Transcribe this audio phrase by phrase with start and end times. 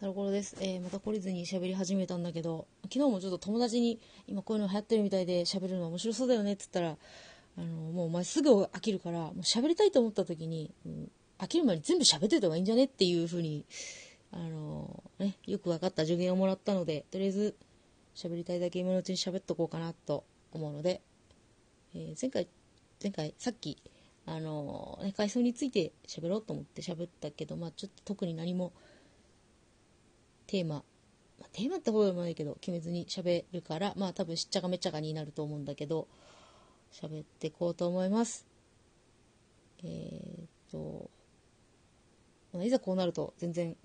[0.00, 0.54] タロコロです。
[0.60, 6.96] えー、また懲りずに喋り始めたんだけど、昨日もちょっと友達に、今こういうの流行ってるみたいで喋るの面白そうだよねって言ったら、
[7.56, 13.64] あの、もうお前すぐ飽きるから、もう喋りたいと思った時に、うん、飽きる前に全部喋ってた方がいいんじゃねっていうふうに、
[14.30, 17.56] あの、ね、よく分かった助言をもらったので、とりあえず
[18.14, 20.22] 喋りたいだけ今のうちに喋っとこうかなと
[20.52, 21.00] 思うので、
[21.96, 22.46] えー、前回、
[23.02, 23.82] 前回、さっき、
[24.26, 28.72] あの、ね、階層について喋ろうと思って喋ったけど、まあちょっと特に何も、
[30.48, 30.82] テーマ、ま
[31.42, 36.08] あ、テーマってほどでもないけど、決めずに喋るから、まあ多分しっちゃかめっちゃかになると思うんだけど、
[36.90, 38.46] 喋ってこうと思います。
[39.84, 41.10] えー、っと、
[42.52, 43.76] まあ、いざこうなると全然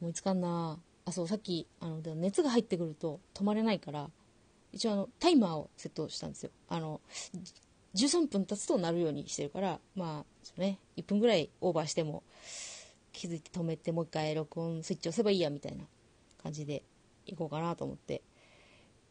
[0.00, 4.08] 思いつかんなあ、そう、さっき、あの、熱が入ってくると止まれないから、
[4.72, 6.50] 一応あの、タイマーをセットしたんですよ。
[6.68, 7.00] あの、
[7.94, 10.24] 13分経つとなるようにしてるから、ま
[10.56, 12.22] あ、ね、1分ぐらいオーバーしても、
[13.12, 15.84] 気づいて止めてもう一回録音スイッチ押せばいいやみたいな
[16.42, 16.82] 感じで
[17.26, 18.22] いこうかなと思って。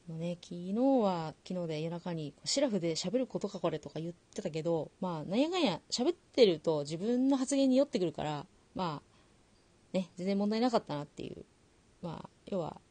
[0.07, 9.11] もうね、昨日は昨日で夜中にシラフで喋ることかこれとか言ってたけど、まあ、なんやかんや喋ってると自分の発言に寄ってくるから、まあ、
[9.97, 11.45] ね、全然問題なかったなっていう。
[12.01, 12.81] まあ、要は、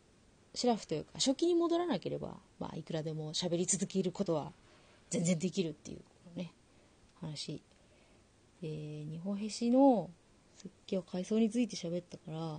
[0.55, 4.53] シラフというか、初期に戻らなければ、まあ、いくらでも喋り続けることは
[5.11, 6.53] 全然できるっていうね、
[7.21, 7.63] 話。
[8.63, 10.11] で、日本へしの
[10.57, 12.59] 設計は階層について喋ったから、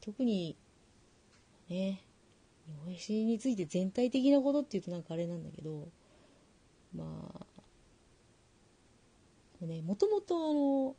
[0.00, 0.56] 特に
[1.68, 2.02] ね、
[2.66, 5.88] 日本史について全体的なことって言うとなんかあれなんだけど、
[6.94, 7.04] ま
[9.62, 10.96] あ、ね、もともとあの、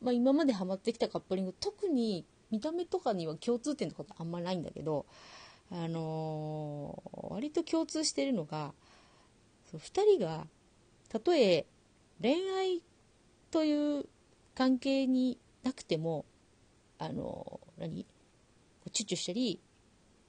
[0.00, 5.06] まあ今までハマってきたカップリング、特に見た目とかには共通点とかってあんまないんだけど、
[5.70, 8.72] あのー、割と共通してるのが、
[9.72, 10.46] 2人が、
[11.08, 11.66] たとえ
[12.20, 12.82] 恋愛
[13.50, 14.06] という
[14.54, 16.24] 関係になくても、
[16.98, 18.06] あのー、何？
[18.92, 19.60] チュッチュしたり、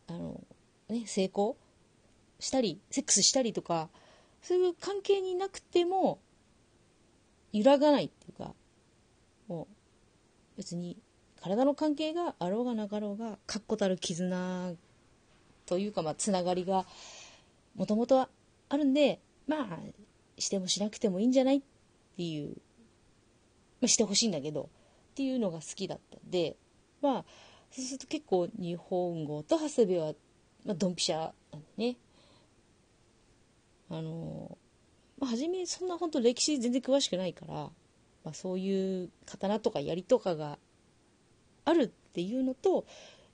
[0.08, 0.42] あの、
[0.90, 1.58] ね、成功
[2.40, 3.90] したり、セックスしたりとか、
[4.42, 6.20] そういう関係になくても、
[7.54, 8.54] 揺らがないっていうか、
[9.48, 9.67] もう、
[10.58, 10.98] 別に、
[11.42, 14.73] 体の関係があろうがなかろうが、確固たる絆
[15.66, 16.86] というか、まあ、つながりが、
[17.76, 18.30] もともとは
[18.70, 19.80] あるんで、まあ、
[20.38, 21.61] してもしなくてもいいんじゃないっ
[22.17, 22.58] ていう、
[23.80, 24.70] まあ、してほしいんだけど、
[25.11, 26.56] っていうのが好きだったんで、
[27.02, 27.26] まあ、
[27.71, 30.14] そうすると結構日本語と長谷部は、
[30.65, 31.95] まあ、ドンピシャなんね。
[33.89, 34.58] あの、
[35.17, 37.71] まあ、初めそんな本当歴史全然詳しくないから、ま
[38.31, 40.60] あ、そういう刀とか槍とかが
[41.64, 42.86] あるっていうのと、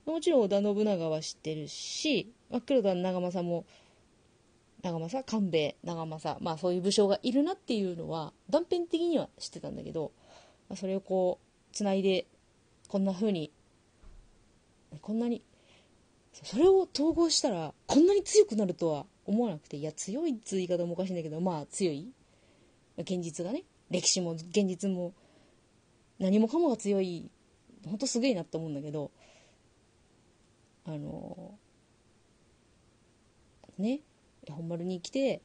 [0.05, 3.65] もちろん織田信長は知ってるし、まあ、黒田長政も、
[4.83, 10.11] 長政官兵衛長政、まあそういう武将がいるなっていうのは断片的には知ってたんだけど、
[10.69, 12.27] まあ、それをこう、つないで、
[12.87, 13.51] こんな風に
[15.01, 15.43] こんなに
[16.43, 22.11] それを統合したらこんなに強くなるとは思わなくていや強いっつう言い方もおかしいんだけどまあ強い。
[22.97, 23.63] 現実がね。
[23.89, 25.13] 歴史も現実も
[26.19, 27.29] 何もかもが強い。
[27.85, 29.11] ほんとすげえなって思うんだけど
[30.85, 31.57] あの
[33.77, 34.01] ね。
[34.49, 35.41] 本丸に来て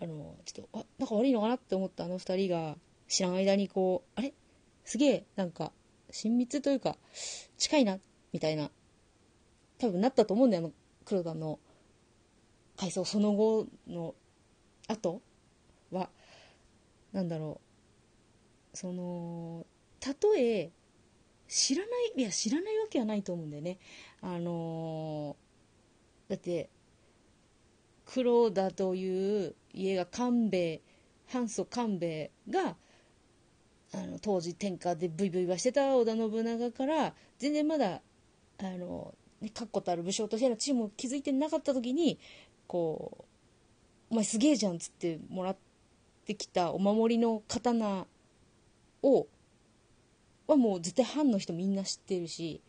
[0.00, 2.76] あのちょっとあなんか悪いのかなって思ったあの2人が
[3.08, 4.32] 知らん間にこうあれ？
[4.84, 5.72] すげえなんか
[6.14, 6.96] 親密というか、
[7.58, 7.98] 近いな、
[8.32, 8.70] みたいな、
[9.78, 10.72] 多分なったと思うんだよ、あの、
[11.04, 11.58] 黒田の
[12.76, 14.14] 回想その後の
[14.86, 15.22] 後
[15.90, 16.10] は、
[17.12, 17.60] なんだろ
[18.72, 19.66] う、その、
[19.98, 20.70] たとえ、
[21.48, 23.78] 知らない、いや、知らないわけはないと思うんだよね。
[24.20, 26.70] あのー、だって、
[28.04, 30.82] 黒田という家が官兵衛、
[31.26, 32.76] 反祖官兵衛が、
[33.94, 38.00] あの当時天下でブイブイはしてた織田信長から全然まだ
[38.58, 42.18] あの、ね、確固たる武将としてのチームを築いてなかった時に
[42.66, 43.24] こう
[44.10, 45.56] 「お前すげえじゃん」っつってもらっ
[46.24, 48.06] てきたお守りの刀
[49.02, 49.26] を
[50.46, 52.60] はもう絶対藩の人みんな知ってるし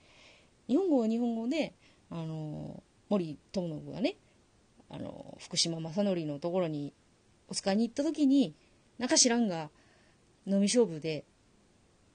[0.67, 1.73] 日本語は日本語で
[2.09, 4.15] あの森友信がね
[4.89, 6.93] あの福島正則のところに
[7.47, 8.55] お使いに行った時に
[8.97, 9.69] なんか知らんが
[10.47, 11.25] 飲み勝負で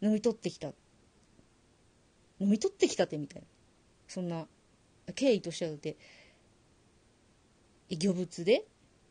[0.01, 0.69] 飲み取ってきた。
[2.39, 3.49] 飲み取ってきたってみたいな。
[4.09, 4.47] そんな、
[5.15, 5.97] 経緯としてはだって、
[7.91, 8.65] 御物で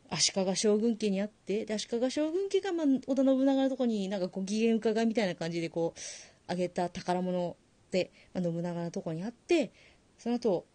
[0.08, 6.00] 足利将軍家にあって、で、足利将軍家が、まあ、織田信長のとこになんかご機嫌伺いみたいな感じでこう、
[6.48, 7.56] あげた宝物
[7.90, 9.72] で、まあ、信長のとこにあって、
[10.18, 10.66] その後、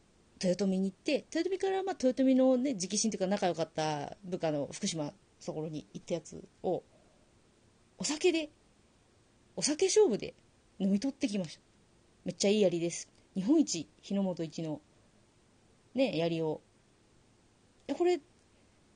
[0.42, 6.84] 豊臣に行って、豊臣からまあ豊臣のね、直臣というか仲良かった部下の福島そころに行ったやつを、
[7.98, 8.50] お酒で、
[9.56, 10.34] お酒勝負で
[10.80, 11.62] 飲み取ってきました。
[12.26, 13.10] めっちゃいい槍です。
[13.36, 14.82] 日本一日の本一の
[15.94, 16.62] ね槍を。
[17.98, 18.20] これ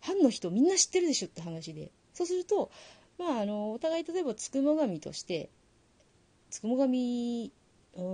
[0.02, 1.92] 藩の人みんな知ってるでしょって話で。
[2.14, 2.72] そうすると
[3.18, 5.50] まああのお互い例えばつくも神として
[6.50, 7.52] つくも神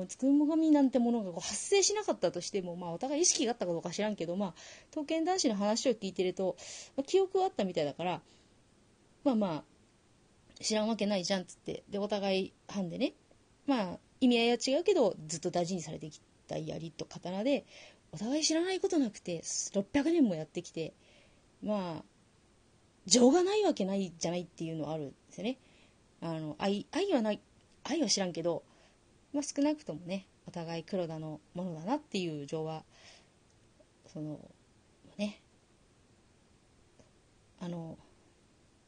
[0.08, 4.54] つくも神なんてものがこう発生しなかったとしても、まあ、お互い意識があったかどうか知らんけど、まあ、
[4.90, 6.56] 刀剣男子の話を聞いてると、
[6.96, 8.22] まあ、記憶はあったみたいだから
[9.24, 9.64] まあまあ
[10.62, 11.84] 知らんわけないじゃんっつって。
[11.90, 13.13] でお互い班でね。
[13.66, 17.66] まあ意味合いは違うけどずっと大事にされてきた槍と刀で
[18.12, 20.94] お互い知らないことなくて600年もやってきて
[21.63, 22.04] まあ
[23.06, 25.57] 情がないわけないじゃないっていうのはあるんですよね。
[26.22, 27.42] あの愛愛はない
[27.84, 28.63] 愛は知らんけど、
[29.34, 32.84] まあ、少なくともねお互い黒田のものだなっていう情は
[34.07, 34.40] その
[35.18, 35.42] ね。
[37.60, 37.98] あの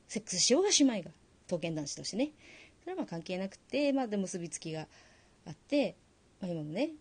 [0.07, 1.11] セックスしようがしまいが。
[1.47, 2.31] 刀剣男子としてね。
[2.81, 4.87] それはまあ関係なくて、まあ、で結びつきが
[5.45, 5.95] あって、
[6.39, 6.91] まあ、今もね、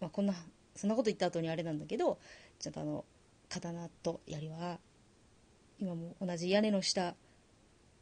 [0.00, 0.34] まあ、こんな
[0.74, 2.18] そんなこと言った後にあれなんだけど
[2.58, 3.04] ちゃんとあの
[3.48, 4.78] 刀と槍は
[5.78, 7.14] 今も同じ屋根の下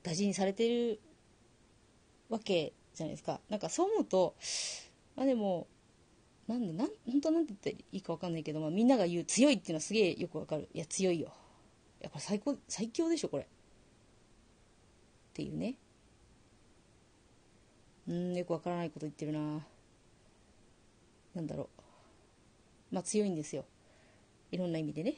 [0.02, 1.00] 大事にされてる
[2.28, 3.40] わけじゃないですか。
[3.48, 4.34] なんかそう思うと
[5.16, 5.66] まあでも
[6.46, 10.68] なんでなん本当なんて言っていいか分かんないけど、まあ、みんなが言う強いっていうのはすげえよくわかる。
[10.72, 11.28] いや強いよ。
[12.00, 13.46] いやこれ最高最強でしょこれ。
[15.38, 15.76] っていうね。
[18.08, 19.64] うんよくわからないこと言ってるな。
[21.32, 21.68] なんだろ
[22.90, 22.94] う。
[22.94, 23.64] まあ強いんですよ。
[24.50, 25.14] いろんな意味でね。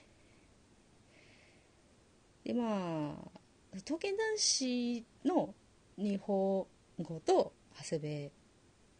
[2.44, 5.54] でまあ刀剣男子の
[5.96, 6.66] 日本
[7.00, 8.30] 語と長谷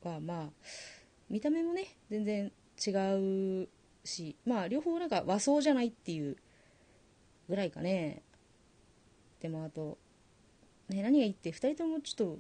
[0.03, 0.49] 部はまあ
[1.29, 2.51] 見た目もね全然
[2.87, 3.69] 違う
[4.05, 6.37] しまあ両方なんか和装じゃないっていう
[7.47, 8.23] ぐらいかね。
[9.41, 9.99] でもあと
[10.91, 12.39] ね、何がいいって2人ともちょっと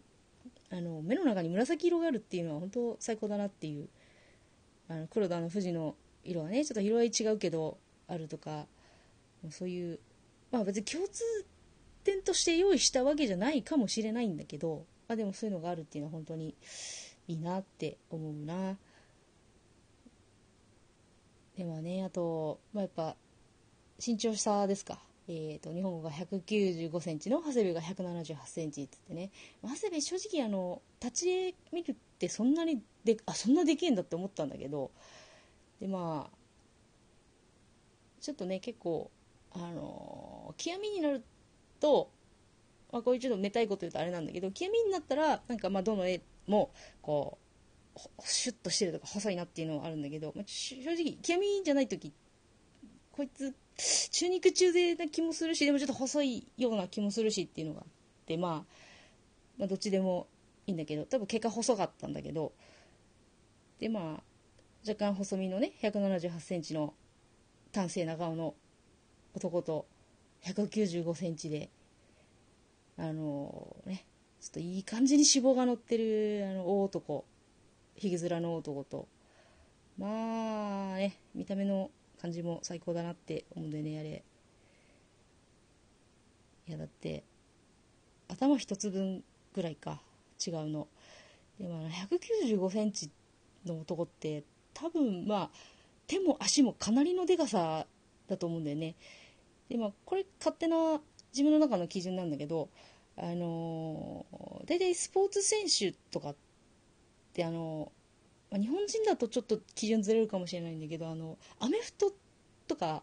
[0.77, 3.89] あの目の中に紫色があるっていうのは本当最高だなっていう
[4.89, 5.95] あの黒田の富士の
[6.25, 8.67] 色はねちょっと色合い違うけどあるとか
[9.51, 9.99] そういう
[10.51, 11.23] まあ別に共通
[12.05, 16.55] 点として用意したわけじゃないかもしれないんだけど、まあ、でもそういうのがあるっていうのは本当に
[17.29, 18.77] いいなって思うな。
[21.57, 23.17] でもねあと、まあ、やっぱ
[24.05, 24.99] 身長差ですか。
[25.33, 29.31] えーと、日本語が195センチの長谷部が178センチっつってね。
[29.63, 34.91] 長谷部正直あの立ち絵見るってそんなにであそんなでけえんだって思ったんだけど。
[35.81, 36.37] でまあ
[38.21, 39.09] ちょっとね結構
[39.53, 41.23] あの極みになる
[41.79, 42.11] と、
[42.93, 46.73] まあ、こういうちょっとめたいこと言うとあれなんだけど極みになったらなんかまあどの絵も
[47.03, 47.39] こ
[47.97, 52.13] うシュッとしてるとか細いなっていうのはあるんだけど、まあ、正直極みじゃない時
[53.13, 57.87] こいつ中肉中背な気もするしでもちょっと細いような気もするしっていうのがあっ
[58.27, 58.65] て、ま
[59.61, 60.27] あ、どっちでも
[60.67, 62.53] いいんだけど多分結果細かったんだけど
[63.79, 64.23] でまあ
[64.87, 66.95] 若干細身のね1 7 8センチの
[67.75, 68.55] 端正な顔の
[69.35, 69.87] 男と
[70.45, 71.71] 195センチで
[72.99, 74.05] あのー、ね
[74.41, 77.25] ちょっといい感じに脂肪が乗ってるあの大男
[77.97, 79.09] ひげ面の男と
[79.99, 81.91] まあね見た目の
[82.21, 84.25] 感じも最高だなって思うんだよねあれ。
[86.69, 87.25] いやだって
[88.29, 89.25] 頭一つ分
[89.55, 90.01] ぐらいか
[90.47, 90.89] 違うの。
[91.59, 92.09] でも1
[92.49, 93.11] 9 5センチ
[93.67, 95.51] の男って多分まあ
[96.07, 97.87] 手も足もかなりのでかさ
[98.29, 98.95] だと思うんだよね。
[99.69, 101.01] でまあこれ勝手な
[101.33, 102.69] 自分の中の基準なんだけど
[103.17, 106.37] あのー、大体スポーツ選手とかっ
[107.33, 107.93] てあの
[108.51, 112.13] まあ、日本人だとちょっと基準ずれるかもしれないんだけどあのアメフト
[112.67, 113.03] とか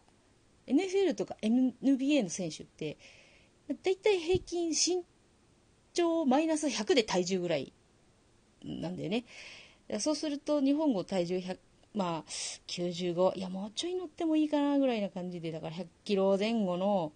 [0.68, 2.98] NFL とか NBA の選手って
[3.84, 5.04] 大体平均身
[5.94, 7.74] 長マイナス100で体重ぐらい
[8.64, 9.26] なんだよね。
[10.00, 11.58] そうすると日本語体重100
[11.94, 12.30] まあ
[12.68, 17.14] 95いやもうちょい乗ってもいいかなぐらいな感じでだから100キロ前後の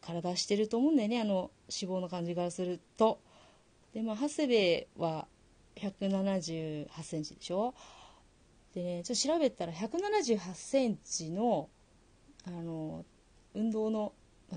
[0.00, 1.20] 体してると思うんだよね。
[1.20, 3.20] あの脂肪の感じからすると。
[3.92, 5.26] でまあ長谷部は
[5.78, 7.74] 178センチでしょ？
[8.74, 11.68] でねちょっと調べたら178センチの
[12.46, 13.04] あの
[13.54, 14.12] 運動の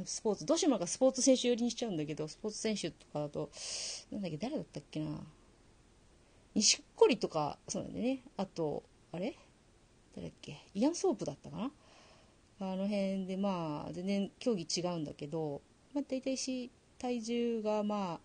[0.05, 3.49] スポーツどうしてもなんかスポーツ選手寄りにしちゃうんだけどスポーツ選手とかだと
[4.11, 5.07] なんだっけ誰だったっけな？
[6.55, 8.23] 錦織とかそうなんでね。
[8.37, 9.35] あとあれ？
[10.15, 10.57] 誰だっけ？
[10.73, 11.71] イアン・ソープだったかな？
[12.59, 15.61] あの辺でまあ全然競技違うんだけど、
[15.93, 18.19] まあ、大体し体重がまあ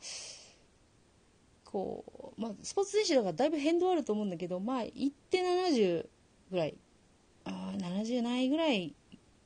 [1.76, 6.06] こう、まあ、スポーツ選手だからだいぶ変動あると思うんだけど、まあ、1手70
[6.50, 6.74] ぐらい、
[7.44, 8.94] あ70ないぐらい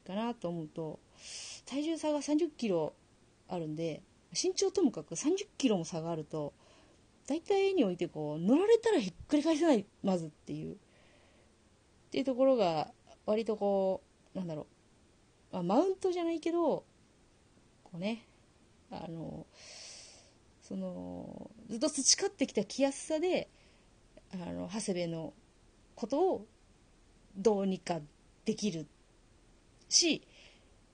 [0.07, 1.01] かなと思うと、
[1.67, 2.93] 体重差が30キロ
[3.49, 6.53] あるんで、身長ともかく30キロも差があると、
[7.27, 10.75] 大体絵においてこう乗られたらひっくり返せないまずっていう。
[10.75, 10.77] っ
[12.11, 12.89] ていうところが
[13.27, 14.03] 割とこ
[14.35, 14.67] うなんだろ
[15.53, 16.85] う、まあ、マウントじゃないけど
[17.85, 18.25] こうね
[18.91, 19.47] あの
[20.71, 23.49] そのずっと培ってきた気やすさで
[24.33, 25.33] あの長谷部の
[25.97, 26.47] ことを
[27.37, 27.99] どうにか
[28.45, 28.87] できる
[29.89, 30.23] し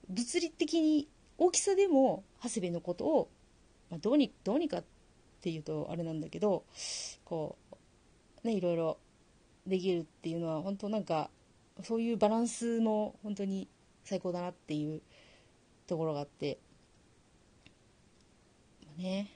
[0.09, 3.29] 物理的に大きさでも長谷部のことを、
[3.91, 4.85] まあ、どうにどうにかっ
[5.43, 6.65] ていうとあれなんだけど
[7.27, 7.59] こ
[8.43, 8.97] うねいろいろ
[9.67, 11.29] できるっていうのは本当なんか
[11.83, 13.69] そういうバランスも本当に
[14.05, 15.03] 最高だなっていう
[15.87, 16.57] ところがあって。
[18.97, 19.36] ね。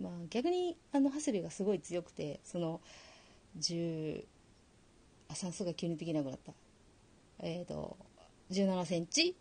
[0.00, 2.80] まあ逆にあの長谷部がすごい強くてその
[3.58, 4.24] 10
[5.28, 6.52] あ算数が急にできなくなった。
[7.40, 7.96] えっ、ー、と
[8.50, 9.36] 17センチ。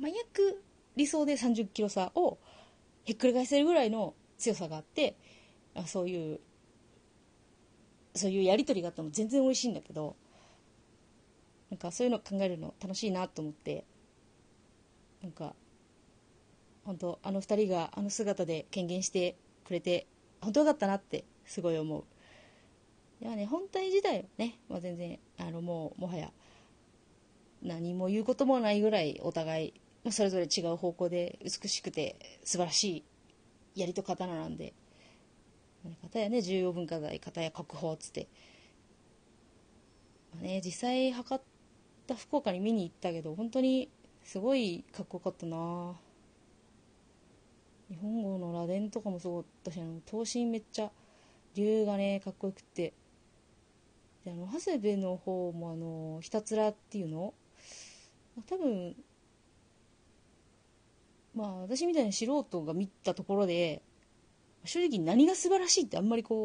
[0.00, 0.62] まあ、約
[0.96, 2.38] 理想で30キロ差を
[3.04, 5.16] ひっくり返せるぐらいの強さがあって
[5.74, 6.40] あそういう
[8.14, 10.16] そういうやり取りがあったの全然美味しいんだけど
[11.70, 13.84] なんかそういうの考えるの楽しいなと思って
[15.22, 15.54] なんか
[16.84, 20.06] 本当あの2人があの姿で権限してくれて
[20.40, 22.04] 本当よかったなってすごい思う。
[23.22, 26.32] いやね本体自体はね、まあ、全然あのもうもはや
[27.62, 33.04] 何も言うこともないぐらいお互い、ま、それぞれ違う方向で美しくて素晴らし
[33.74, 34.74] いやりと刀なんで
[36.02, 38.28] 方やね重要文化財方や国宝っつって、
[40.34, 41.42] まあね、実際測っ
[42.06, 43.88] た福岡に見に行ったけど本当に
[44.24, 45.94] すごいかっこよかったな
[47.92, 50.90] 日本語の螺鈿とかもすごかったし刀身めっちゃ
[51.54, 52.94] 竜がねかっこよくて。
[54.24, 57.34] であの長谷部の方もあのひたつらっていうの？
[58.48, 58.96] 多分
[61.34, 63.82] まあ私みたいな素人が見たところで
[64.64, 66.40] 正直何が素晴らしいってあんまりこう